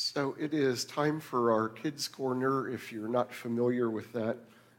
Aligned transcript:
So 0.00 0.36
it 0.38 0.54
is 0.54 0.84
time 0.84 1.18
for 1.18 1.50
our 1.50 1.68
Kids 1.68 2.06
Corner. 2.06 2.68
If 2.68 2.92
you're 2.92 3.08
not 3.08 3.34
familiar 3.34 3.90
with 3.90 4.12
that, 4.12 4.36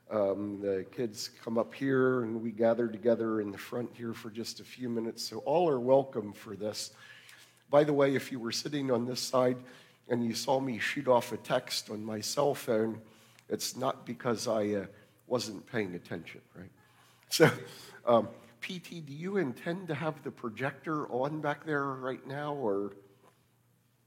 um, 0.09 0.61
the 0.61 0.85
kids 0.93 1.31
come 1.43 1.57
up 1.57 1.73
here 1.73 2.23
and 2.23 2.41
we 2.41 2.51
gather 2.51 2.87
together 2.87 3.41
in 3.41 3.51
the 3.51 3.57
front 3.57 3.89
here 3.93 4.13
for 4.13 4.29
just 4.29 4.61
a 4.61 4.63
few 4.63 4.87
minutes. 4.87 5.21
So 5.21 5.39
all 5.39 5.67
are 5.69 5.81
welcome 5.81 6.31
for 6.31 6.55
this. 6.55 6.91
By 7.69 7.83
the 7.83 7.91
way, 7.91 8.15
if 8.15 8.31
you 8.31 8.39
were 8.39 8.53
sitting 8.53 8.91
on 8.91 9.05
this 9.05 9.19
side 9.19 9.57
and 10.07 10.23
you 10.23 10.33
saw 10.33 10.61
me 10.61 10.79
shoot 10.79 11.09
off 11.09 11.33
a 11.33 11.37
text 11.37 11.89
on 11.89 12.01
my 12.01 12.21
cell 12.21 12.55
phone, 12.55 13.01
it's 13.49 13.75
not 13.75 14.05
because 14.05 14.47
I 14.47 14.67
uh, 14.69 14.85
wasn't 15.27 15.69
paying 15.69 15.95
attention, 15.95 16.39
right? 16.55 16.71
So, 17.27 17.51
um, 18.05 18.29
PT, 18.61 19.05
do 19.05 19.11
you 19.11 19.35
intend 19.35 19.89
to 19.89 19.95
have 19.95 20.23
the 20.23 20.31
projector 20.31 21.11
on 21.11 21.41
back 21.41 21.65
there 21.65 21.83
right 21.83 22.25
now, 22.25 22.53
or? 22.53 22.93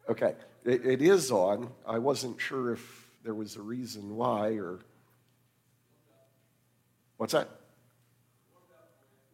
Okay, 0.08 0.34
it, 0.64 0.84
it 0.84 1.02
is 1.02 1.30
on. 1.30 1.70
I 1.86 1.98
wasn't 1.98 2.40
sure 2.40 2.72
if 2.72 3.08
there 3.24 3.34
was 3.34 3.56
a 3.56 3.62
reason 3.62 4.16
why, 4.16 4.58
or. 4.58 4.80
What's 7.16 7.32
that? 7.32 7.48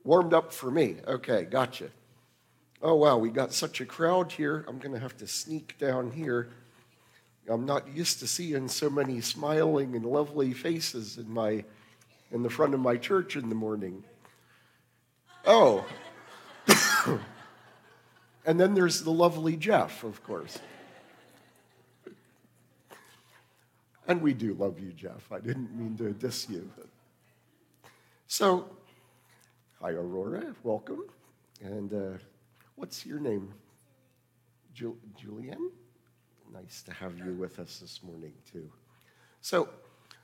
Warmed 0.05 0.35
up 0.35 0.53
for 0.53 0.71
me. 0.71 0.97
Okay, 1.07 1.45
gotcha. 1.45 1.91
Oh, 2.81 2.95
wow, 2.95 3.19
we 3.19 3.31
got 3.31 3.53
such 3.53 3.81
a 3.81 3.87
crowd 3.87 4.31
here. 4.31 4.65
I'm 4.69 4.79
going 4.79 4.95
to 4.95 5.01
have 5.01 5.17
to 5.19 5.27
sneak 5.27 5.77
down 5.79 6.11
here. 6.13 6.49
I'm 7.49 7.65
not 7.65 7.89
used 7.95 8.21
to 8.21 8.27
seeing 8.27 8.69
so 8.69 8.91
many 8.91 9.21
smiling 9.21 9.97
and 9.97 10.05
lovely 10.05 10.53
faces 10.53 11.19
in 11.19 11.31
my 11.33 11.65
in 12.31 12.43
the 12.43 12.51
front 12.51 12.75
of 12.75 12.81
my 12.81 12.97
church 12.97 13.37
in 13.37 13.49
the 13.49 13.55
morning. 13.55 14.05
Oh. 15.47 15.87
and 18.49 18.59
then 18.59 18.73
there's 18.73 19.03
the 19.03 19.11
lovely 19.11 19.59
Jeff, 19.59 20.05
of 20.05 20.23
course. 20.25 20.59
And 24.07 24.23
we 24.23 24.33
do 24.33 24.55
love 24.55 24.81
you, 24.81 24.91
Jeff. 24.93 25.31
I 25.31 25.39
didn't 25.39 25.71
mean 25.79 25.99
to 25.99 26.15
diss 26.15 26.49
you. 26.49 26.71
So, 28.27 28.71
hi, 29.83 29.91
Aurora. 29.91 30.55
Welcome. 30.63 31.03
And 31.61 31.93
uh, 31.93 32.19
what's 32.77 33.05
your 33.05 33.21
name? 33.21 33.53
Ju- 34.73 34.97
Julianne? 35.23 35.69
Nice 36.51 36.81
to 36.85 36.93
have 36.95 37.19
you 37.19 37.35
with 37.35 37.59
us 37.59 37.81
this 37.81 38.01
morning, 38.03 38.33
too. 38.51 38.71
So, 39.43 39.69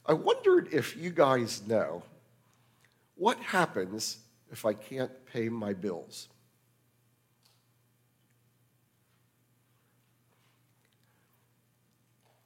I 0.06 0.14
wondered 0.14 0.70
if 0.72 0.96
you 0.96 1.10
guys 1.10 1.60
know 1.66 2.02
what 3.16 3.36
happens 3.40 4.16
if 4.50 4.64
I 4.64 4.72
can't 4.72 5.12
pay 5.26 5.50
my 5.50 5.74
bills. 5.74 6.28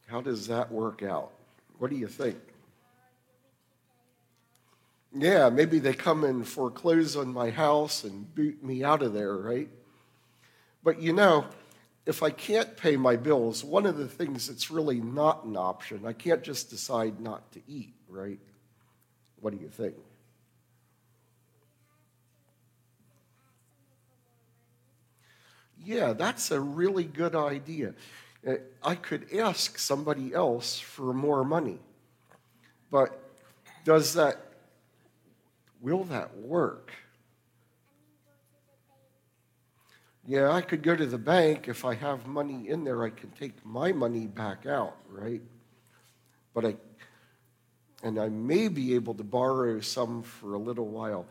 How 0.08 0.22
does 0.22 0.46
that 0.46 0.72
work 0.72 1.02
out? 1.02 1.30
What 1.78 1.90
do 1.90 1.96
you 1.96 2.08
think? 2.08 2.38
Yeah, 5.14 5.50
maybe 5.50 5.78
they 5.78 5.92
come 5.92 6.24
and 6.24 6.46
foreclose 6.46 7.14
on 7.14 7.28
my 7.28 7.50
house 7.50 8.04
and 8.04 8.34
boot 8.34 8.62
me 8.62 8.82
out 8.82 9.02
of 9.02 9.12
there, 9.12 9.36
right? 9.36 9.68
But 10.82 11.02
you 11.02 11.12
know, 11.12 11.44
if 12.06 12.22
I 12.22 12.30
can't 12.30 12.74
pay 12.76 12.96
my 12.96 13.16
bills, 13.16 13.62
one 13.62 13.84
of 13.84 13.98
the 13.98 14.08
things 14.08 14.48
that's 14.48 14.70
really 14.70 15.00
not 15.00 15.44
an 15.44 15.56
option, 15.56 16.06
I 16.06 16.14
can't 16.14 16.42
just 16.42 16.70
decide 16.70 17.20
not 17.20 17.52
to 17.52 17.60
eat, 17.68 17.94
right? 18.08 18.38
What 19.40 19.54
do 19.54 19.62
you 19.62 19.68
think? 19.68 19.94
Yeah, 25.84 26.14
that's 26.14 26.50
a 26.50 26.60
really 26.60 27.04
good 27.04 27.34
idea. 27.34 27.94
Uh, 28.46 28.54
I 28.82 28.94
could 28.94 29.32
ask 29.34 29.78
somebody 29.78 30.32
else 30.32 30.78
for 30.78 31.12
more 31.12 31.44
money. 31.44 31.80
But 32.90 33.18
does 33.84 34.14
that, 34.14 34.36
will 35.80 36.04
that 36.04 36.36
work? 36.38 36.92
Yeah, 40.26 40.50
I 40.50 40.60
could 40.60 40.82
go 40.82 40.94
to 40.94 41.06
the 41.06 41.18
bank. 41.18 41.68
If 41.68 41.84
I 41.84 41.94
have 41.94 42.26
money 42.26 42.68
in 42.68 42.84
there, 42.84 43.02
I 43.02 43.10
can 43.10 43.30
take 43.30 43.64
my 43.64 43.92
money 43.92 44.26
back 44.26 44.66
out, 44.66 44.96
right? 45.08 45.40
But 46.52 46.66
I, 46.66 46.76
and 48.02 48.18
I 48.18 48.28
may 48.28 48.68
be 48.68 48.94
able 48.94 49.14
to 49.14 49.24
borrow 49.24 49.80
some 49.80 50.22
for 50.22 50.54
a 50.54 50.58
little 50.58 50.86
while. 50.86 51.26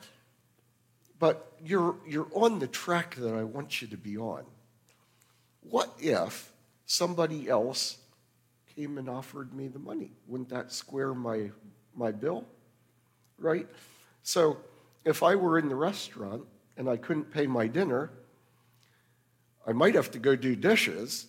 But 1.19 1.51
you're, 1.63 1.95
you're 2.07 2.27
on 2.33 2.59
the 2.59 2.67
track 2.67 3.15
that 3.15 3.33
I 3.33 3.43
want 3.43 3.81
you 3.81 3.87
to 3.89 3.97
be 3.97 4.17
on. 4.17 4.45
What 5.61 5.93
if 5.99 6.51
somebody 6.87 7.47
else 7.47 7.97
came 8.75 8.97
and 8.97 9.07
offered 9.07 9.53
me 9.53 9.67
the 9.67 9.77
money? 9.77 10.11
Wouldn't 10.25 10.49
that 10.49 10.71
square 10.71 11.13
my, 11.13 11.51
my 11.95 12.11
bill? 12.11 12.45
Right? 13.37 13.67
So 14.23 14.57
if 15.05 15.21
I 15.21 15.35
were 15.35 15.59
in 15.59 15.69
the 15.69 15.75
restaurant 15.75 16.43
and 16.77 16.89
I 16.89 16.97
couldn't 16.97 17.31
pay 17.31 17.45
my 17.45 17.67
dinner, 17.67 18.09
I 19.67 19.73
might 19.73 19.95
have 19.95 20.09
to 20.11 20.19
go 20.19 20.35
do 20.35 20.55
dishes, 20.55 21.27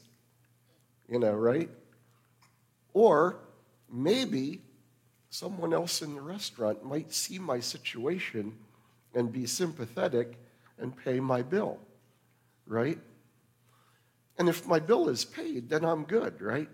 you 1.08 1.18
know, 1.18 1.32
right? 1.32 1.68
Or 2.94 3.36
maybe 3.90 4.62
someone 5.30 5.74
else 5.74 6.02
in 6.02 6.14
the 6.14 6.20
restaurant 6.20 6.84
might 6.84 7.12
see 7.12 7.38
my 7.38 7.60
situation 7.60 8.54
and 9.14 9.32
be 9.32 9.46
sympathetic 9.46 10.38
and 10.78 10.96
pay 10.96 11.18
my 11.18 11.42
bill, 11.42 11.78
right? 12.66 12.98
And 14.38 14.48
if 14.48 14.66
my 14.66 14.78
bill 14.78 15.08
is 15.08 15.24
paid, 15.24 15.68
then 15.68 15.84
I'm 15.84 16.04
good, 16.04 16.40
right? 16.40 16.68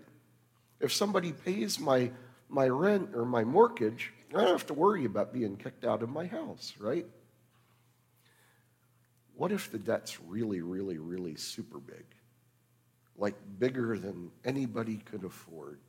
If 0.79 0.93
somebody 0.93 1.31
pays 1.31 1.79
my, 1.79 2.11
my 2.47 2.67
rent 2.67 3.09
or 3.15 3.25
my 3.25 3.43
mortgage, 3.43 4.13
I 4.33 4.41
don't 4.41 4.49
have 4.49 4.67
to 4.67 4.73
worry 4.73 5.05
about 5.05 5.33
being 5.33 5.57
kicked 5.57 5.83
out 5.83 6.03
of 6.03 6.09
my 6.09 6.27
house, 6.27 6.73
right? 6.79 7.05
What 9.35 9.51
if 9.51 9.71
the 9.71 9.79
debt's 9.79 10.19
really, 10.21 10.61
really, 10.61 10.97
really 10.97 11.35
super 11.35 11.79
big? 11.79 12.05
Like 13.17 13.35
bigger 13.59 13.97
than 13.97 14.31
anybody 14.43 14.97
could 14.97 15.23
afford? 15.23 15.79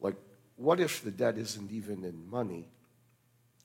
Like, 0.00 0.16
what 0.56 0.80
if 0.80 1.02
the 1.02 1.10
debt 1.10 1.38
isn't 1.38 1.70
even 1.70 2.04
in 2.04 2.28
money? 2.28 2.68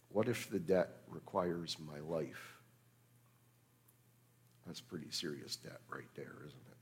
What 0.10 0.28
if 0.28 0.50
the 0.50 0.60
debt 0.60 0.90
requires 1.10 1.78
my 1.80 2.00
life? 2.00 2.55
That's 4.66 4.82
pretty 4.82 5.12
serious 5.12 5.56
debt 5.58 5.80
right 5.90 6.10
there, 6.16 6.34
isn't 6.46 6.68
it? 6.70 6.78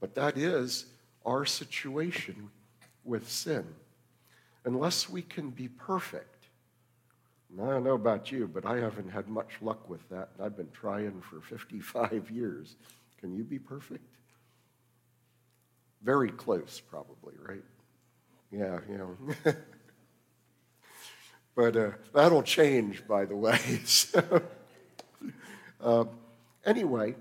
But 0.00 0.14
that 0.14 0.36
is 0.36 0.86
our 1.24 1.44
situation 1.44 2.50
with 3.04 3.30
sin. 3.30 3.64
Unless 4.64 5.08
we 5.08 5.22
can 5.22 5.50
be 5.50 5.68
perfect, 5.68 6.46
I 7.62 7.66
don't 7.66 7.84
know 7.84 7.94
about 7.94 8.32
you, 8.32 8.48
but 8.52 8.66
I 8.66 8.78
haven't 8.78 9.10
had 9.10 9.28
much 9.28 9.50
luck 9.60 9.88
with 9.88 10.08
that. 10.08 10.30
I've 10.42 10.56
been 10.56 10.70
trying 10.72 11.20
for 11.20 11.40
55 11.40 12.30
years. 12.30 12.74
Can 13.20 13.34
you 13.34 13.44
be 13.44 13.58
perfect? 13.58 14.04
Very 16.02 16.30
close, 16.30 16.80
probably, 16.80 17.34
right? 17.40 17.64
Yeah, 18.50 18.80
you 18.90 18.98
know. 18.98 19.16
but 21.54 21.76
uh, 21.76 21.90
that'll 22.12 22.42
change, 22.42 23.06
by 23.06 23.24
the 23.24 23.36
way. 23.36 23.58
so, 23.84 24.42
uh, 25.80 26.04
anyway, 26.64 27.14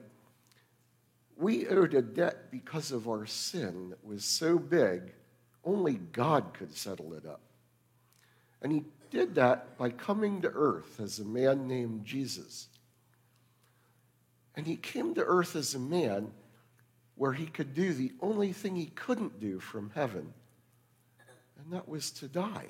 we 1.37 1.67
owed 1.67 1.93
a 1.93 2.01
debt 2.01 2.51
because 2.51 2.91
of 2.91 3.07
our 3.07 3.25
sin 3.25 3.89
that 3.89 4.05
was 4.05 4.23
so 4.23 4.57
big, 4.57 5.13
only 5.65 5.95
God 5.95 6.53
could 6.53 6.75
settle 6.75 7.13
it 7.13 7.25
up. 7.25 7.41
And 8.61 8.71
He 8.71 8.83
did 9.13 9.35
that 9.35 9.77
by 9.77 9.91
coming 9.91 10.41
to 10.41 10.49
earth 10.49 10.99
as 10.99 11.19
a 11.19 11.25
man 11.25 11.67
named 11.67 12.03
Jesus. 12.03 12.67
And 14.55 14.65
he 14.65 14.75
came 14.75 15.13
to 15.13 15.23
earth 15.23 15.55
as 15.55 15.75
a 15.75 15.79
man 15.79 16.31
where 17.15 17.33
he 17.33 17.45
could 17.45 17.75
do 17.75 17.93
the 17.93 18.11
only 18.21 18.53
thing 18.53 18.75
he 18.75 18.87
couldn't 18.87 19.39
do 19.39 19.59
from 19.59 19.91
heaven, 19.93 20.33
and 21.59 21.73
that 21.73 21.87
was 21.87 22.09
to 22.11 22.27
die, 22.27 22.67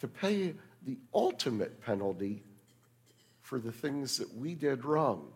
to 0.00 0.08
pay 0.08 0.54
the 0.84 0.98
ultimate 1.14 1.80
penalty 1.84 2.42
for 3.50 3.58
the 3.58 3.72
things 3.72 4.18
that 4.18 4.32
we 4.36 4.54
did 4.54 4.84
wrong. 4.84 5.26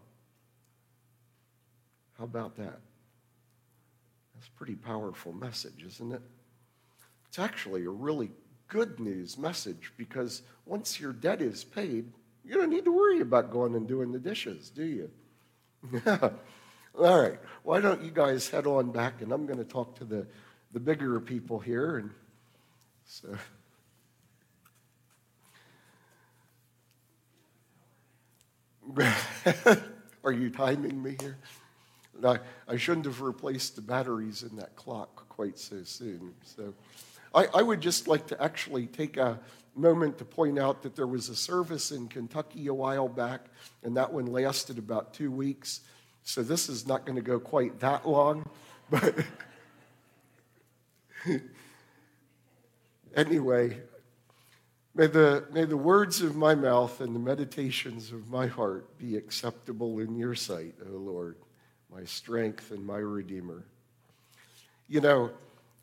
How 2.17 2.23
about 2.23 2.55
that? 2.59 2.79
That's 4.33 4.47
a 4.47 4.57
pretty 4.57 4.77
powerful 4.77 5.33
message, 5.33 5.83
isn't 5.85 6.13
it? 6.13 6.23
It's 7.27 7.41
actually 7.41 7.85
a 7.87 7.91
really 7.91 8.31
good 8.69 9.01
news 9.01 9.37
message 9.37 9.93
because 9.97 10.43
once 10.65 11.01
your 11.01 11.13
debt 11.13 11.43
is 11.43 11.65
paid, 11.65 12.13
you 12.45 12.55
don't 12.55 12.71
need 12.71 12.85
to 12.85 12.93
worry 12.93 13.21
about 13.21 13.51
going 13.51 13.75
and 13.75 13.89
doing 13.89 14.13
the 14.13 14.21
dishes, 14.21 14.71
do 14.71 14.85
you? 14.85 15.11
All 16.07 17.21
right. 17.21 17.41
Why 17.65 17.81
don't 17.81 18.05
you 18.05 18.13
guys 18.13 18.49
head 18.49 18.69
on 18.69 18.93
back 18.93 19.23
and 19.23 19.33
I'm 19.33 19.45
going 19.45 19.59
to 19.59 19.65
talk 19.65 19.97
to 19.97 20.05
the, 20.05 20.25
the 20.73 20.79
bigger 20.79 21.19
people 21.19 21.59
here. 21.59 21.97
And 21.97 22.11
so. 23.07 23.37
Are 30.25 30.33
you 30.33 30.51
timing 30.51 31.03
me 31.03 31.17
here? 31.21 31.37
I, 32.25 32.39
I 32.69 32.77
shouldn't 32.77 33.07
have 33.07 33.21
replaced 33.21 33.77
the 33.77 33.83
batteries 33.83 34.43
in 34.43 34.57
that 34.57 34.77
clock 34.77 35.29
quite 35.29 35.59
so 35.59 35.83
soon. 35.83 36.33
So 36.45 36.75
I, 37.35 37.47
I 37.55 37.63
would 37.63 37.81
just 37.81 38.07
like 38.07 38.27
to 38.29 38.43
actually 38.43 38.87
take 38.87 39.17
a 39.17 39.39
moment 39.75 40.19
to 40.19 40.25
point 40.25 40.59
out 40.59 40.83
that 40.83 40.95
there 40.95 41.07
was 41.07 41.29
a 41.29 41.37
service 41.37 41.91
in 41.91 42.09
Kentucky 42.09 42.69
a 42.69 42.75
while 42.75 43.09
back, 43.09 43.47
and 43.83 43.97
that 43.97 44.13
one 44.13 44.27
lasted 44.27 44.79
about 44.79 45.13
two 45.13 45.31
weeks. 45.31 45.81
So 46.23 46.43
this 46.43 46.69
is 46.69 46.87
not 46.87 47.05
going 47.05 47.17
to 47.17 47.23
go 47.23 47.41
quite 47.41 47.81
that 47.81 48.09
long, 48.09 48.49
but 48.89 49.15
anyway, 53.17 53.81
may 54.95 55.07
the, 55.07 55.45
may 55.53 55.65
the 55.65 55.77
words 55.77 56.23
of 56.23 56.37
my 56.37 56.55
mouth 56.55 57.01
and 57.01 57.15
the 57.15 57.21
meditations 57.21 58.13
of 58.13 58.31
my 58.31 58.47
heart 58.47 58.97
be 58.99 59.17
acceptable 59.17 59.99
in 59.99 60.17
your 60.17 60.35
sight, 60.35 60.75
O 60.87 60.97
Lord, 60.97 61.37
my 61.93 62.05
strength 62.05 62.71
and 62.71 62.85
my 62.87 62.99
Redeemer. 62.99 63.65
You 64.89 65.01
know, 65.01 65.31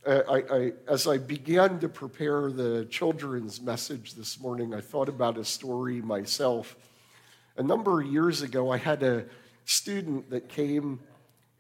uh, 0.06 0.22
I, 0.30 0.56
I, 0.56 0.72
as 0.88 1.08
I 1.08 1.18
began 1.18 1.80
to 1.80 1.90
prepare 1.90 2.52
the 2.52 2.86
children's 2.86 3.62
message 3.62 4.14
this 4.14 4.40
morning, 4.40 4.74
I 4.74 4.82
thought 4.82 5.10
about 5.10 5.38
a 5.38 5.46
story 5.46 6.02
myself. 6.02 6.76
A 7.58 7.64
number 7.64 8.02
of 8.02 8.08
years 8.08 8.42
ago, 8.42 8.72
I 8.72 8.78
had 8.78 9.04
a 9.04 9.26
student 9.66 10.30
that 10.30 10.50
came 10.50 11.00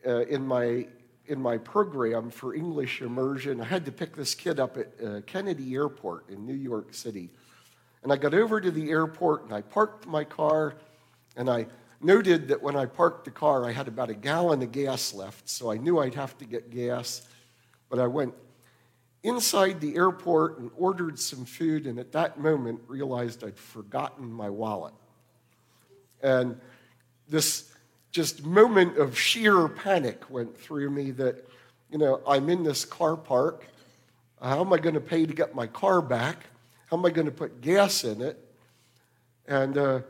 uh, 0.05 0.21
in 0.25 0.45
my 0.45 0.87
in 1.27 1.39
my 1.39 1.57
program 1.57 2.29
for 2.29 2.53
English 2.53 3.01
immersion. 3.01 3.61
I 3.61 3.65
had 3.65 3.85
to 3.85 3.91
pick 3.91 4.15
this 4.15 4.35
kid 4.35 4.59
up 4.59 4.75
at 4.75 4.87
uh, 5.05 5.21
Kennedy 5.21 5.75
Airport 5.75 6.27
in 6.29 6.45
New 6.45 6.55
York 6.55 6.93
City, 6.93 7.29
and 8.03 8.11
I 8.11 8.17
got 8.17 8.33
over 8.33 8.59
to 8.59 8.71
the 8.71 8.89
airport 8.89 9.43
and 9.43 9.53
I 9.53 9.61
parked 9.61 10.07
my 10.07 10.23
car, 10.23 10.75
and 11.35 11.49
I 11.49 11.67
noted 12.01 12.47
that 12.47 12.61
when 12.61 12.75
I 12.75 12.85
parked 12.85 13.25
the 13.25 13.31
car, 13.31 13.65
I 13.65 13.71
had 13.71 13.87
about 13.87 14.09
a 14.09 14.13
gallon 14.13 14.61
of 14.63 14.71
gas 14.71 15.13
left, 15.13 15.47
so 15.47 15.71
I 15.71 15.77
knew 15.77 15.99
I'd 15.99 16.15
have 16.15 16.37
to 16.39 16.45
get 16.45 16.71
gas. 16.71 17.27
But 17.89 17.99
I 17.99 18.07
went 18.07 18.33
inside 19.23 19.81
the 19.81 19.95
airport 19.95 20.57
and 20.59 20.71
ordered 20.77 21.19
some 21.19 21.45
food, 21.45 21.85
and 21.85 21.99
at 21.99 22.11
that 22.13 22.39
moment 22.39 22.79
realized 22.87 23.43
I'd 23.43 23.57
forgotten 23.57 24.31
my 24.31 24.49
wallet. 24.49 24.93
And 26.23 26.59
this 27.29 27.71
just 28.11 28.43
moment 28.43 28.97
of 28.97 29.17
sheer 29.17 29.67
panic 29.67 30.29
went 30.29 30.57
through 30.57 30.89
me 30.89 31.11
that, 31.11 31.47
you 31.89 31.97
know, 31.97 32.21
I'm 32.27 32.49
in 32.49 32.63
this 32.63 32.83
car 32.83 33.15
park. 33.15 33.65
How 34.41 34.61
am 34.61 34.73
I 34.73 34.77
going 34.77 34.95
to 34.95 35.01
pay 35.01 35.25
to 35.25 35.33
get 35.33 35.55
my 35.55 35.67
car 35.67 36.01
back? 36.01 36.45
How 36.91 36.97
am 36.97 37.05
I 37.05 37.09
going 37.09 37.27
to 37.27 37.31
put 37.31 37.61
gas 37.61 38.03
in 38.03 38.21
it? 38.21 38.37
And 39.47 39.77
uh, 39.77 40.01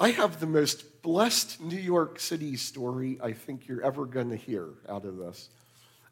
I 0.00 0.12
have 0.12 0.40
the 0.40 0.46
most 0.46 1.02
blessed 1.02 1.60
New 1.60 1.76
York 1.78 2.18
City 2.18 2.56
story 2.56 3.18
I 3.22 3.34
think 3.34 3.68
you're 3.68 3.82
ever 3.82 4.06
going 4.06 4.30
to 4.30 4.36
hear 4.36 4.70
out 4.88 5.04
of 5.04 5.18
this. 5.18 5.50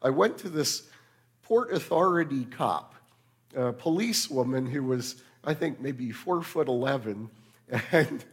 I 0.03 0.11
went 0.11 0.37
to 0.39 0.49
this 0.49 0.83
Port 1.41 1.73
Authority 1.73 2.45
cop, 2.45 2.93
a 3.55 3.73
policewoman 3.73 4.67
who 4.67 4.83
was, 4.83 5.15
I 5.43 5.55
think, 5.55 5.81
maybe 5.81 6.11
four 6.11 6.43
foot 6.43 6.67
11. 6.67 7.29
And 7.91 8.23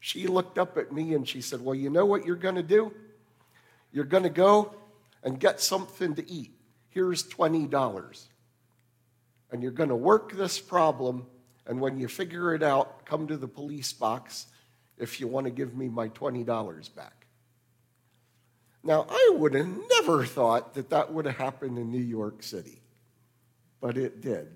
she 0.00 0.28
looked 0.28 0.56
up 0.56 0.78
at 0.78 0.92
me 0.92 1.12
and 1.12 1.28
she 1.28 1.42
said, 1.42 1.60
Well, 1.60 1.74
you 1.74 1.90
know 1.90 2.06
what 2.06 2.24
you're 2.24 2.36
going 2.36 2.54
to 2.54 2.62
do? 2.62 2.94
You're 3.92 4.04
going 4.04 4.22
to 4.22 4.30
go 4.30 4.74
and 5.22 5.38
get 5.38 5.60
something 5.60 6.14
to 6.14 6.30
eat. 6.30 6.52
Here's 6.88 7.24
$20. 7.28 8.28
And 9.52 9.62
you're 9.62 9.70
going 9.70 9.90
to 9.90 9.96
work 9.96 10.32
this 10.32 10.58
problem. 10.58 11.26
And 11.66 11.80
when 11.80 12.00
you 12.00 12.08
figure 12.08 12.54
it 12.54 12.62
out, 12.62 13.06
come 13.06 13.28
to 13.28 13.36
the 13.36 13.46
police 13.46 13.92
box 13.92 14.46
if 14.98 15.20
you 15.20 15.28
want 15.28 15.46
to 15.46 15.50
give 15.50 15.76
me 15.76 15.88
my 15.88 16.08
$20 16.08 16.94
back. 16.94 17.26
Now, 18.82 19.06
I 19.08 19.34
would 19.36 19.54
have 19.54 19.68
never 19.90 20.24
thought 20.24 20.74
that 20.74 20.90
that 20.90 21.12
would 21.12 21.26
have 21.26 21.36
happened 21.36 21.78
in 21.78 21.90
New 21.90 22.00
York 22.00 22.42
City, 22.42 22.80
but 23.80 23.96
it 23.96 24.20
did. 24.20 24.48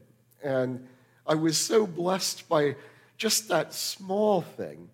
And 0.42 0.86
I 1.26 1.34
was 1.34 1.56
so 1.56 1.86
blessed 1.86 2.48
by 2.48 2.74
just 3.16 3.48
that 3.48 3.72
small 3.72 4.42
thing. 4.42 4.88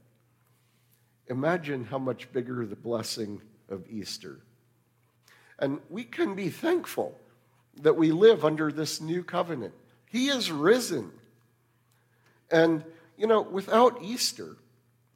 Imagine 1.28 1.84
how 1.84 1.98
much 1.98 2.30
bigger 2.32 2.66
the 2.66 2.76
blessing 2.76 3.40
of 3.70 3.88
Easter. 3.88 4.40
And 5.58 5.80
we 5.88 6.04
can 6.04 6.34
be 6.34 6.50
thankful 6.50 7.18
that 7.80 7.96
we 7.96 8.12
live 8.12 8.44
under 8.44 8.70
this 8.70 9.00
new 9.00 9.22
covenant. 9.22 9.72
He 10.12 10.28
is 10.28 10.52
risen. 10.52 11.10
And, 12.50 12.84
you 13.16 13.26
know, 13.26 13.40
without 13.40 14.02
Easter, 14.02 14.56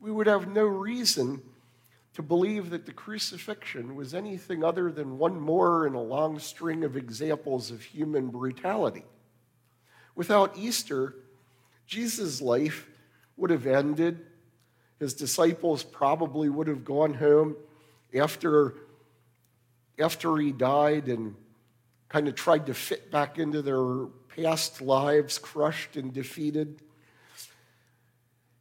we 0.00 0.10
would 0.10 0.26
have 0.26 0.48
no 0.48 0.64
reason 0.64 1.42
to 2.14 2.22
believe 2.22 2.70
that 2.70 2.86
the 2.86 2.94
crucifixion 2.94 3.94
was 3.94 4.14
anything 4.14 4.64
other 4.64 4.90
than 4.90 5.18
one 5.18 5.38
more 5.38 5.86
in 5.86 5.92
a 5.92 6.02
long 6.02 6.38
string 6.38 6.82
of 6.82 6.96
examples 6.96 7.70
of 7.70 7.82
human 7.82 8.28
brutality. 8.28 9.04
Without 10.14 10.56
Easter, 10.56 11.14
Jesus' 11.86 12.40
life 12.40 12.88
would 13.36 13.50
have 13.50 13.66
ended. 13.66 14.24
His 14.98 15.12
disciples 15.12 15.82
probably 15.82 16.48
would 16.48 16.68
have 16.68 16.86
gone 16.86 17.12
home 17.12 17.54
after, 18.18 18.72
after 19.98 20.38
he 20.38 20.52
died 20.52 21.08
and 21.08 21.34
kind 22.08 22.28
of 22.28 22.34
tried 22.34 22.64
to 22.64 22.72
fit 22.72 23.10
back 23.10 23.38
into 23.38 23.60
their 23.60 24.06
past 24.36 24.82
lives, 24.82 25.38
crushed 25.38 25.96
and 25.96 26.12
defeated. 26.12 26.82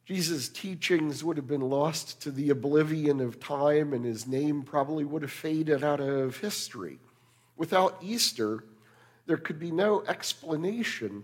Jesus' 0.05 0.47
teachings 0.47 1.23
would 1.23 1.35
have 1.37 1.47
been 1.47 1.61
lost 1.61 2.21
to 2.21 2.31
the 2.31 2.49
oblivion 2.49 3.19
of 3.19 3.39
time, 3.39 3.91
and 3.91 4.05
his 4.05 4.27
name 4.27 4.61
probably 4.63 5.03
would 5.03 5.23
have 5.23 5.31
faded 5.31 5.83
out 5.83 5.99
of 5.99 6.37
history. 6.37 6.99
Without 7.57 7.97
Easter, 8.01 8.63
there 9.25 9.37
could 9.37 9.59
be 9.59 9.71
no 9.71 10.03
explanation 10.07 11.23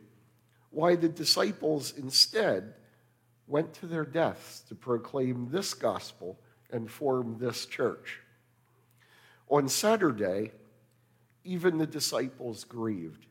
why 0.71 0.95
the 0.95 1.09
disciples 1.09 1.93
instead 1.95 2.73
went 3.47 3.73
to 3.73 3.85
their 3.85 4.05
deaths 4.05 4.61
to 4.69 4.75
proclaim 4.75 5.49
this 5.51 5.73
gospel 5.73 6.39
and 6.71 6.89
form 6.89 7.37
this 7.37 7.65
church. 7.65 8.19
On 9.49 9.67
Saturday, 9.67 10.51
even 11.43 11.77
the 11.77 11.87
disciples 11.87 12.63
grieved. 12.63 13.27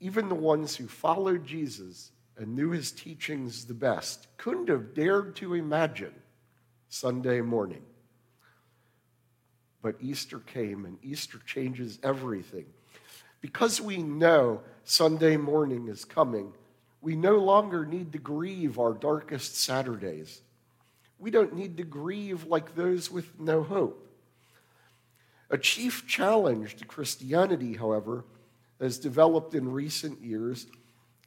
Even 0.00 0.28
the 0.28 0.34
ones 0.34 0.74
who 0.74 0.86
followed 0.86 1.44
Jesus 1.44 2.10
and 2.36 2.56
knew 2.56 2.70
his 2.70 2.90
teachings 2.90 3.66
the 3.66 3.74
best 3.74 4.26
couldn't 4.38 4.70
have 4.70 4.94
dared 4.94 5.36
to 5.36 5.54
imagine 5.54 6.14
Sunday 6.88 7.42
morning. 7.42 7.82
But 9.82 9.96
Easter 10.00 10.38
came, 10.40 10.84
and 10.86 10.98
Easter 11.02 11.38
changes 11.46 11.98
everything. 12.02 12.66
Because 13.40 13.80
we 13.80 13.98
know 13.98 14.60
Sunday 14.84 15.36
morning 15.36 15.88
is 15.88 16.04
coming, 16.04 16.52
we 17.00 17.16
no 17.16 17.38
longer 17.38 17.86
need 17.86 18.12
to 18.12 18.18
grieve 18.18 18.78
our 18.78 18.92
darkest 18.92 19.56
Saturdays. 19.56 20.42
We 21.18 21.30
don't 21.30 21.54
need 21.54 21.76
to 21.78 21.84
grieve 21.84 22.44
like 22.46 22.74
those 22.74 23.10
with 23.10 23.38
no 23.38 23.62
hope. 23.62 24.06
A 25.50 25.58
chief 25.58 26.06
challenge 26.06 26.76
to 26.76 26.84
Christianity, 26.84 27.74
however, 27.74 28.24
has 28.80 28.98
developed 28.98 29.54
in 29.54 29.70
recent 29.70 30.22
years 30.22 30.66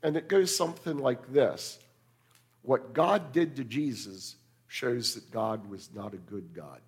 and 0.03 0.17
it 0.17 0.27
goes 0.27 0.55
something 0.55 0.97
like 0.97 1.31
this 1.31 1.79
What 2.61 2.93
God 2.93 3.31
did 3.31 3.55
to 3.55 3.63
Jesus 3.63 4.35
shows 4.67 5.15
that 5.15 5.31
God 5.31 5.69
was 5.69 5.89
not 5.93 6.13
a 6.13 6.17
good 6.17 6.53
God. 6.53 6.81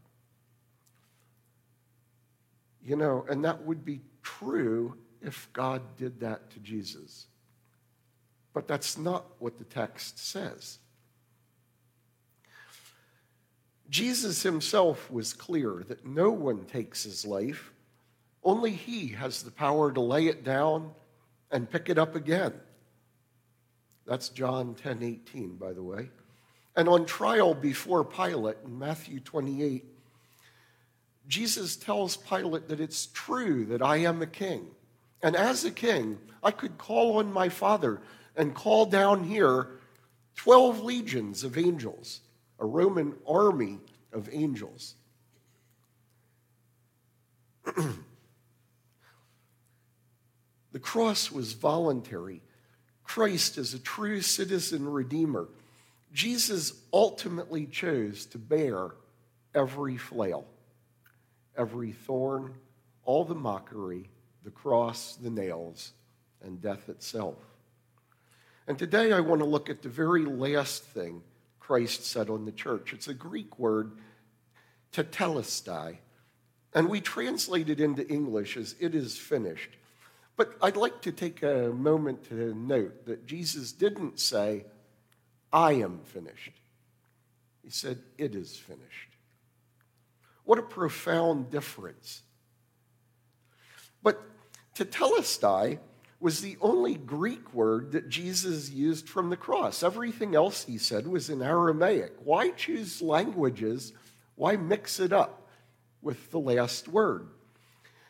You 2.83 2.95
know, 2.95 3.25
and 3.29 3.45
that 3.45 3.63
would 3.63 3.83
be 3.83 4.01
true 4.21 4.95
if 5.21 5.49
God 5.53 5.81
did 5.97 6.19
that 6.19 6.51
to 6.51 6.59
Jesus. 6.59 7.25
But 8.53 8.67
that's 8.67 8.97
not 8.97 9.25
what 9.39 9.57
the 9.57 9.63
text 9.63 10.19
says. 10.19 10.79
Jesus 13.89 14.43
himself 14.43 15.11
was 15.11 15.33
clear 15.33 15.83
that 15.87 16.05
no 16.05 16.31
one 16.31 16.65
takes 16.65 17.03
his 17.03 17.25
life, 17.25 17.71
only 18.45 18.71
he 18.71 19.07
has 19.09 19.41
the 19.41 19.51
power 19.51 19.91
to 19.91 19.99
lay 19.99 20.27
it 20.27 20.43
down 20.43 20.91
and 21.51 21.69
pick 21.69 21.89
it 21.89 21.97
up 21.97 22.15
again. 22.15 22.53
That's 24.05 24.29
John 24.29 24.75
10 24.75 25.01
18, 25.01 25.55
by 25.55 25.73
the 25.73 25.81
way. 25.81 26.09
And 26.75 26.87
on 26.87 27.05
trial 27.05 27.55
before 27.55 28.05
Pilate 28.05 28.57
in 28.63 28.77
Matthew 28.77 29.19
28, 29.19 29.83
Jesus 31.27 31.75
tells 31.75 32.17
Pilate 32.17 32.67
that 32.67 32.79
it's 32.79 33.07
true 33.07 33.65
that 33.65 33.81
I 33.81 33.97
am 33.97 34.21
a 34.21 34.27
king. 34.27 34.67
And 35.23 35.35
as 35.35 35.65
a 35.65 35.71
king, 35.71 36.19
I 36.43 36.51
could 36.51 36.77
call 36.77 37.17
on 37.17 37.33
my 37.33 37.49
Father 37.49 37.99
and 38.35 38.53
call 38.53 38.85
down 38.85 39.23
here 39.23 39.69
12 40.35 40.83
legions 40.83 41.43
of 41.43 41.57
angels, 41.57 42.19
a 42.59 42.65
Roman 42.65 43.15
army 43.27 43.79
of 44.13 44.29
angels. 44.31 44.93
the 50.75 50.79
cross 50.79 51.31
was 51.31 51.53
voluntary. 51.53 52.41
Christ 53.05 53.57
as 53.57 53.73
a 53.73 53.79
true 53.79 54.19
citizen 54.19 54.85
redeemer, 54.85 55.47
Jesus 56.11 56.73
ultimately 56.91 57.65
chose 57.65 58.25
to 58.25 58.37
bear 58.37 58.89
every 59.53 59.95
flail, 59.95 60.45
every 61.57 61.93
thorn, 61.93 62.55
all 63.05 63.23
the 63.23 63.33
mockery, 63.33 64.09
the 64.43 64.51
cross, 64.51 65.15
the 65.15 65.29
nails, 65.29 65.93
and 66.43 66.61
death 66.61 66.89
itself. 66.89 67.37
And 68.67 68.77
today 68.77 69.13
I 69.13 69.21
want 69.21 69.39
to 69.39 69.47
look 69.47 69.69
at 69.69 69.81
the 69.81 69.87
very 69.87 70.25
last 70.25 70.83
thing 70.83 71.21
Christ 71.61 72.05
said 72.05 72.29
on 72.29 72.43
the 72.43 72.51
church. 72.51 72.91
It's 72.91 73.07
a 73.07 73.13
Greek 73.13 73.57
word, 73.57 73.93
tetelestai, 74.91 75.99
and 76.73 76.89
we 76.89 76.99
translate 76.99 77.69
it 77.69 77.79
into 77.79 78.05
English 78.09 78.57
as 78.57 78.75
it 78.81 78.93
is 78.93 79.17
finished. 79.17 79.77
But 80.37 80.55
I'd 80.61 80.75
like 80.75 81.01
to 81.03 81.11
take 81.11 81.43
a 81.43 81.71
moment 81.73 82.25
to 82.25 82.53
note 82.53 83.05
that 83.05 83.25
Jesus 83.25 83.71
didn't 83.71 84.19
say, 84.19 84.65
I 85.53 85.73
am 85.73 85.99
finished. 86.03 86.51
He 87.63 87.69
said, 87.69 87.99
It 88.17 88.35
is 88.35 88.57
finished. 88.57 89.15
What 90.43 90.59
a 90.59 90.63
profound 90.63 91.49
difference. 91.49 92.21
But 94.03 94.21
tetelestai 94.75 95.79
was 96.19 96.41
the 96.41 96.57
only 96.61 96.95
Greek 96.95 97.53
word 97.53 97.91
that 97.93 98.09
Jesus 98.09 98.69
used 98.69 99.09
from 99.09 99.29
the 99.29 99.37
cross. 99.37 99.83
Everything 99.83 100.35
else 100.35 100.65
he 100.65 100.77
said 100.77 101.07
was 101.07 101.29
in 101.29 101.41
Aramaic. 101.41 102.13
Why 102.23 102.51
choose 102.51 103.01
languages? 103.01 103.93
Why 104.35 104.55
mix 104.55 104.99
it 104.99 105.13
up 105.13 105.47
with 106.01 106.31
the 106.31 106.39
last 106.39 106.87
word? 106.87 107.27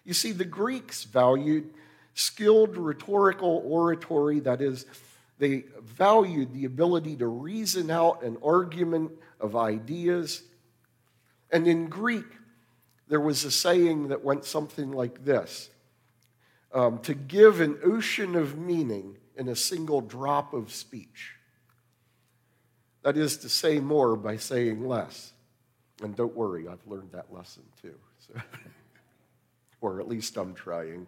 You 0.04 0.14
see, 0.14 0.32
the 0.32 0.46
Greeks 0.46 1.04
valued 1.04 1.74
skilled 2.16 2.78
rhetorical 2.78 3.62
oratory, 3.66 4.40
that 4.40 4.62
is, 4.62 4.86
they 5.38 5.66
valued 5.84 6.54
the 6.54 6.66
ability 6.66 7.18
to 7.18 7.28
reason 7.28 7.92
out 7.92 8.24
an 8.24 8.38
argument 8.44 9.12
of 9.40 9.56
ideas. 9.56 10.42
And 11.52 11.68
in 11.68 11.88
Greek, 11.88 12.26
there 13.08 13.20
was 13.20 13.44
a 13.44 13.52
saying 13.52 14.08
that 14.08 14.24
went 14.24 14.46
something 14.46 14.92
like 14.92 15.24
this 15.24 15.70
um, 16.74 17.00
to 17.00 17.14
give 17.14 17.62
an 17.62 17.78
ocean 17.84 18.36
of 18.36 18.58
meaning 18.58 19.18
in 19.36 19.50
a 19.50 19.56
single 19.56 20.02
drop 20.02 20.54
of 20.54 20.74
speech. 20.74 21.34
That 23.04 23.18
is 23.18 23.38
to 23.38 23.50
say 23.50 23.80
more 23.80 24.16
by 24.16 24.38
saying 24.38 24.88
less. 24.88 25.34
And 26.02 26.16
don't 26.16 26.36
worry, 26.36 26.68
I've 26.68 26.86
learned 26.88 27.12
that 27.12 27.32
lesson 27.32 27.64
too. 27.82 27.96
So. 28.28 28.42
or 29.82 30.00
at 30.00 30.08
least 30.08 30.36
I'm 30.38 30.54
trying. 30.54 31.06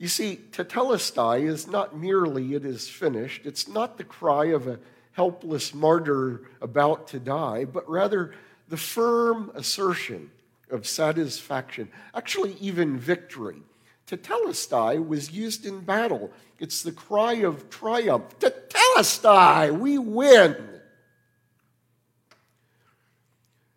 You 0.00 0.08
see, 0.08 0.40
tetelestai 0.52 1.46
is 1.46 1.68
not 1.68 1.94
merely 1.94 2.54
it 2.54 2.64
is 2.64 2.88
finished. 2.88 3.44
It's 3.44 3.68
not 3.68 3.98
the 3.98 4.04
cry 4.04 4.46
of 4.46 4.66
a 4.66 4.78
helpless 5.12 5.74
martyr 5.74 6.48
about 6.62 7.08
to 7.08 7.20
die, 7.20 7.66
but 7.66 7.86
rather 7.86 8.32
the 8.70 8.78
firm 8.78 9.52
assertion 9.54 10.30
of 10.70 10.86
satisfaction, 10.86 11.90
actually, 12.14 12.56
even 12.62 12.98
victory. 12.98 13.58
Tetelestai 14.06 15.06
was 15.06 15.32
used 15.32 15.66
in 15.66 15.80
battle. 15.80 16.30
It's 16.58 16.82
the 16.82 16.92
cry 16.92 17.34
of 17.34 17.68
triumph. 17.68 18.38
Tetelestai, 18.38 19.78
we 19.78 19.98
win. 19.98 20.56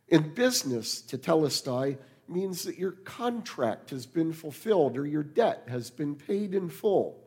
In 0.08 0.34
business, 0.34 1.03
tetelestai 1.06 1.98
means 2.30 2.63
that 2.63 2.77
your 2.77 2.92
contract 2.92 3.89
has 3.89 4.06
been 4.06 4.34
fulfilled 4.34 4.98
or 4.98 5.06
your 5.06 5.24
debt 5.24 5.63
has 5.68 5.89
been 5.89 6.15
paid 6.15 6.53
in 6.53 6.70
full. 6.70 7.20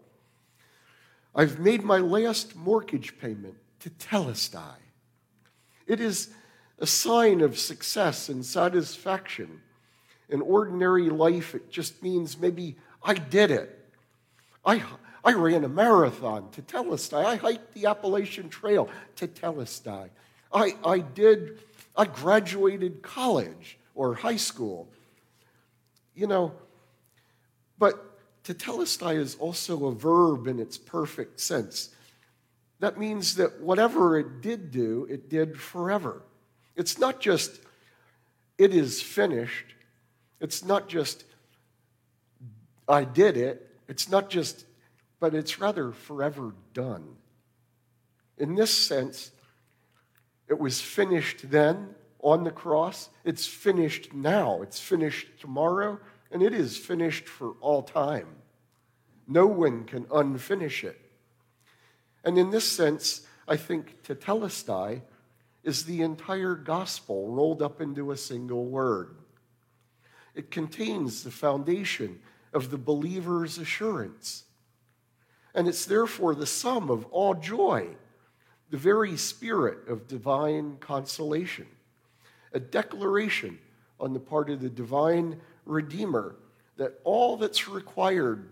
I've 1.35 1.59
made 1.59 1.85
my 1.85 1.99
last 1.99 2.57
mortgage 2.57 3.19
payment 3.19 3.57
tetelestai. 3.81 4.76
It 5.87 6.00
is 6.00 6.31
a 6.79 6.87
sign 6.87 7.41
of 7.41 7.59
success 7.59 8.29
and 8.29 8.45
satisfaction. 8.45 9.61
In 10.29 10.41
ordinary 10.41 11.09
life, 11.11 11.55
it 11.55 11.71
just 11.71 12.03
means 12.03 12.38
maybe 12.38 12.76
I 13.03 13.15
did 13.15 13.50
it. 13.50 13.79
I, 14.65 14.83
I 15.25 15.35
ran 15.35 15.65
a 15.65 15.69
marathon 15.69 16.49
tetelestai. 16.50 17.25
I 17.25 17.37
hiked 17.37 17.75
the 17.75 17.87
Appalachian 17.87 18.49
Trail 18.49 18.88
tetelestai. 19.17 20.09
I, 20.53 20.75
I 20.85 20.99
did, 20.99 21.61
I 21.97 22.07
graduated 22.07 23.03
college 23.03 23.79
or 23.97 24.15
high 24.15 24.37
school. 24.37 24.88
You 26.15 26.29
know, 26.29 26.53
but 27.79 28.19
tetelestai 28.45 29.17
is 29.17 29.35
also 29.37 29.87
a 29.87 29.93
verb 29.93 30.47
in 30.47 30.61
its 30.61 30.79
perfect 30.79 31.41
sense. 31.41 31.91
That 32.79 32.99
means 32.99 33.37
that 33.37 33.61
whatever 33.61 34.19
it 34.19 34.43
did 34.43 34.71
do, 34.71 35.07
it 35.11 35.29
did 35.29 35.59
forever. 35.59 36.23
It's 36.76 36.99
not 36.99 37.21
just, 37.21 37.59
it 38.59 38.75
is 38.75 39.03
finished. 39.03 39.75
It's 40.41 40.65
not 40.65 40.88
just, 40.88 41.25
I 42.87 43.05
did 43.05 43.37
it. 43.37 43.71
It's 43.88 44.11
not 44.11 44.29
just, 44.29 44.67
but 45.21 45.35
it's 45.35 45.59
rather 45.59 45.93
forever 45.93 46.53
done. 46.75 47.17
In 48.37 48.55
this 48.55 48.71
sense, 48.71 49.31
it 50.49 50.59
was 50.59 50.81
finished 50.81 51.50
then, 51.50 51.95
on 52.26 52.42
the 52.42 52.50
cross. 52.50 53.09
It's 53.25 53.47
finished 53.47 54.12
now. 54.12 54.61
It's 54.61 54.80
finished 54.80 55.28
tomorrow, 55.40 56.00
and 56.33 56.42
it 56.42 56.52
is 56.52 56.76
finished 56.76 57.28
for 57.28 57.52
all 57.61 57.85
time. 57.85 58.26
No 59.28 59.47
one 59.47 59.85
can 59.85 60.06
unfinish 60.06 60.83
it. 60.83 61.00
And 62.25 62.37
in 62.37 62.50
this 62.50 62.68
sense, 62.68 63.25
I 63.47 63.56
think 63.56 64.02
tetelestai 64.02 65.02
is 65.62 65.85
the 65.85 66.02
entire 66.02 66.56
gospel 66.56 67.28
rolled 67.28 67.62
up 67.62 67.80
into 67.80 68.11
a 68.11 68.16
single 68.16 68.64
word. 68.64 69.14
It 70.35 70.50
contains 70.50 71.23
the 71.23 71.30
foundation 71.30 72.18
of 72.52 72.73
the 72.73 72.78
believer's 72.78 73.56
assurance. 73.56 74.47
And 75.54 75.68
it's 75.68 75.85
therefore 75.85 76.35
the 76.35 76.45
sum 76.45 76.90
of 76.90 77.06
all 77.06 77.35
joy, 77.35 77.87
the 78.71 78.76
very 78.76 79.16
spirit 79.16 79.87
of 79.87 80.09
divine 80.09 80.78
consolation 80.80 81.68
a 82.56 82.60
declaration 82.60 83.58
on 84.00 84.14
the 84.14 84.18
part 84.18 84.48
of 84.48 84.62
the 84.62 84.70
divine 84.70 85.38
Redeemer 85.66 86.36
that 86.78 86.98
all 87.04 87.36
that's 87.36 87.68
required 87.68 88.48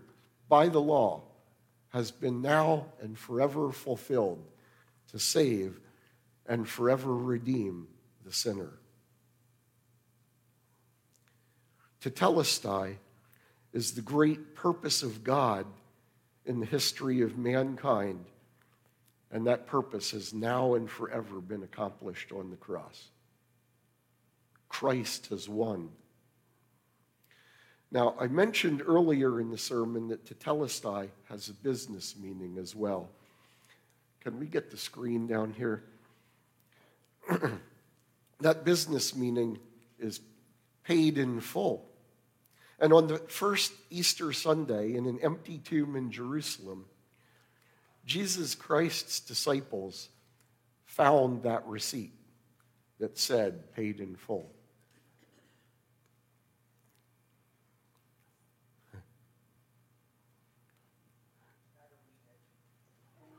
by 0.47 0.67
the 0.67 0.79
law 0.79 1.23
has 1.89 2.11
been 2.11 2.39
now 2.39 2.85
and 3.01 3.17
forever 3.17 3.71
fulfilled 3.71 4.45
to 5.11 5.17
save 5.17 5.79
and 6.45 6.67
forever 6.69 7.15
redeem 7.15 7.87
the 8.23 8.31
sinner. 8.31 8.73
Tetelestai 11.99 12.97
is 13.73 13.93
the 13.93 14.03
great 14.03 14.53
purpose 14.53 15.01
of 15.01 15.23
God 15.23 15.65
in 16.45 16.59
the 16.59 16.65
history 16.67 17.21
of 17.21 17.39
mankind, 17.39 18.23
and 19.31 19.47
that 19.47 19.65
purpose 19.65 20.11
has 20.11 20.31
now 20.31 20.75
and 20.75 20.87
forever 20.87 21.41
been 21.41 21.63
accomplished 21.63 22.31
on 22.31 22.51
the 22.51 22.57
cross. 22.57 23.09
Christ 24.75 25.27
has 25.27 25.47
won. 25.47 25.87
Now, 27.91 28.13
I 28.19 28.27
mentioned 28.27 28.83
earlier 28.85 29.39
in 29.39 29.49
the 29.49 29.57
sermon 29.57 30.09
that 30.09 30.25
tetelestai 30.25 31.07
has 31.29 31.47
a 31.47 31.53
business 31.53 32.13
meaning 32.21 32.57
as 32.59 32.75
well. 32.75 33.09
Can 34.19 34.37
we 34.37 34.47
get 34.47 34.71
the 34.71 34.75
screen 34.75 35.27
down 35.27 35.53
here? 35.53 35.85
that 38.41 38.65
business 38.65 39.15
meaning 39.15 39.59
is 39.97 40.19
paid 40.83 41.17
in 41.17 41.39
full. 41.39 41.89
And 42.77 42.91
on 42.91 43.07
the 43.07 43.19
first 43.19 43.71
Easter 43.89 44.33
Sunday, 44.33 44.95
in 44.95 45.05
an 45.05 45.19
empty 45.23 45.59
tomb 45.59 45.95
in 45.95 46.11
Jerusalem, 46.11 46.83
Jesus 48.05 48.55
Christ's 48.55 49.21
disciples 49.21 50.09
found 50.83 51.43
that 51.43 51.65
receipt 51.65 52.11
that 52.99 53.17
said 53.17 53.73
paid 53.73 54.01
in 54.01 54.17
full. 54.17 54.51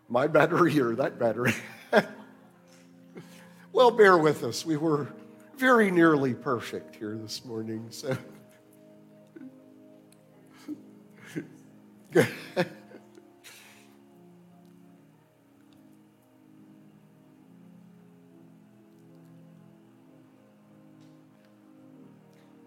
My 0.09 0.27
battery 0.27 0.81
or 0.81 0.95
that 0.97 1.19
battery. 1.19 1.55
well, 3.73 3.91
bear 3.91 4.17
with 4.17 4.45
us. 4.45 4.65
We 4.65 4.77
were 4.77 5.09
very 5.57 5.91
nearly 5.91 6.35
perfect 6.35 6.97
here 6.97 7.17
this 7.17 7.45
morning. 7.45 7.87
So. 7.91 8.17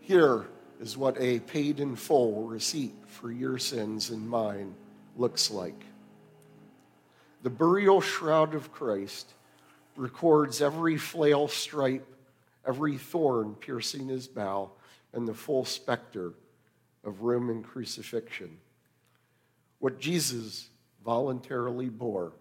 Here 0.02 0.48
is 0.82 0.98
what 0.98 1.16
a 1.20 1.40
paid 1.42 1.80
in 1.80 1.96
full 1.96 2.46
receipt 2.46 2.96
for 3.06 3.32
your 3.32 3.60
sins 3.60 4.10
and 4.10 4.28
mine 4.28 4.74
looks 5.16 5.52
like. 5.52 5.86
The 7.42 7.50
burial 7.50 8.02
shroud 8.02 8.54
of 8.54 8.72
Christ 8.72 9.34
records 9.96 10.62
every 10.62 10.98
flail 10.98 11.48
stripe 11.48 12.06
every 12.66 12.98
thorn 12.98 13.56
piercing 13.56 14.08
his 14.08 14.28
bow, 14.28 14.72
and 15.14 15.28
the 15.28 15.34
full 15.34 15.66
specter 15.66 16.34
of 17.04 17.24
Roman 17.24 17.64
crucifixion. 17.64 18.58
What 19.80 20.00
Jesus 20.00 20.70
voluntarily 21.04 21.90
bore 21.90 22.34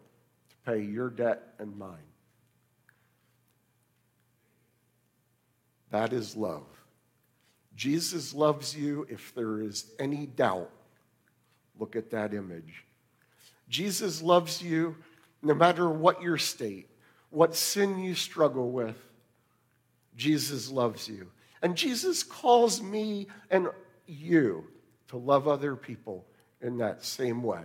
to 0.50 0.56
pay 0.70 0.82
your 0.82 1.08
debt 1.08 1.54
and 1.58 1.78
mine. 1.78 1.96
That 5.90 6.12
is 6.12 6.36
love. 6.36 6.66
Jesus 7.74 8.34
loves 8.34 8.76
you 8.76 9.06
if 9.08 9.34
there 9.34 9.62
is 9.62 9.92
any 9.98 10.26
doubt. 10.26 10.70
Look 11.78 11.96
at 11.96 12.10
that 12.10 12.34
image. 12.34 12.84
Jesus 13.68 14.22
loves 14.22 14.62
you 14.62 14.96
no 15.42 15.54
matter 15.54 15.88
what 15.88 16.22
your 16.22 16.38
state, 16.38 16.88
what 17.30 17.54
sin 17.54 17.98
you 17.98 18.14
struggle 18.14 18.70
with. 18.70 18.96
Jesus 20.16 20.70
loves 20.70 21.08
you. 21.08 21.30
And 21.62 21.76
Jesus 21.76 22.22
calls 22.22 22.82
me 22.82 23.28
and 23.50 23.68
you 24.06 24.64
to 25.08 25.16
love 25.16 25.46
other 25.48 25.76
people 25.76 26.24
in 26.60 26.78
that 26.78 27.04
same 27.04 27.42
way. 27.42 27.64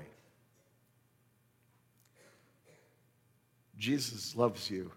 Jesus 3.77 4.35
loves 4.35 4.69
you, 4.69 4.91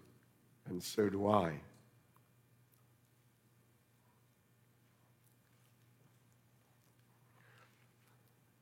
and 0.69 0.81
so 0.81 1.09
do 1.09 1.27
I. 1.27 1.59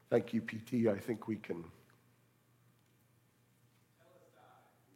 Thank 0.09 0.33
you, 0.33 0.41
PT. 0.41 0.87
I 0.87 0.97
think 0.97 1.27
we 1.27 1.35
can. 1.35 1.63